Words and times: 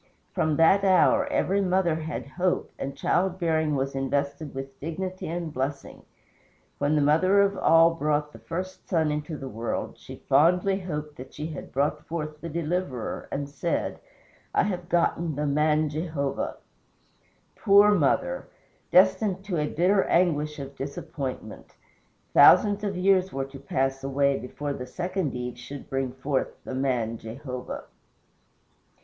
From 0.33 0.55
that 0.55 0.83
hour 0.83 1.27
every 1.27 1.61
mother 1.61 1.93
had 1.97 2.25
hope, 2.25 2.71
and 2.79 2.97
child 2.97 3.37
bearing 3.39 3.75
was 3.75 3.93
invested 3.93 4.55
with 4.55 4.79
dignity 4.79 5.27
and 5.27 5.53
blessing. 5.53 6.01
When 6.79 6.95
the 6.95 7.03
mother 7.03 7.39
of 7.43 7.55
all 7.55 7.93
brought 7.93 8.33
the 8.33 8.39
first 8.39 8.89
son 8.89 9.11
into 9.11 9.37
the 9.37 9.47
world, 9.47 9.99
she 9.99 10.15
fondly 10.27 10.79
hoped 10.79 11.17
that 11.17 11.35
she 11.35 11.45
had 11.51 11.71
brought 11.71 12.03
forth 12.07 12.41
the 12.41 12.49
Deliverer, 12.49 13.27
and 13.31 13.47
said, 13.47 13.99
"I 14.55 14.63
have 14.63 14.89
gotten 14.89 15.35
the 15.35 15.45
MAN 15.45 15.87
Jehovah." 15.89 16.57
Poor 17.55 17.91
mother! 17.91 18.47
destined 18.89 19.45
to 19.45 19.57
a 19.59 19.67
bitter 19.67 20.05
anguish 20.05 20.57
of 20.57 20.75
disappointment! 20.75 21.75
Thousands 22.33 22.83
of 22.83 22.97
years 22.97 23.31
were 23.31 23.45
to 23.45 23.59
pass 23.59 24.03
away 24.03 24.39
before 24.39 24.73
the 24.73 24.87
second 24.87 25.35
Eve 25.35 25.59
should 25.59 25.87
bring 25.91 26.11
forth 26.11 26.49
the 26.63 26.73
MAN 26.73 27.19
Jehovah. 27.19 27.83